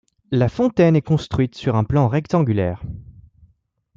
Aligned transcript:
La 0.31 0.49
fontaine 0.49 0.95
est 0.95 1.03
construite 1.03 1.53
sur 1.53 1.75
un 1.75 1.83
plan 1.83 2.07
rectangulaire. 2.07 2.81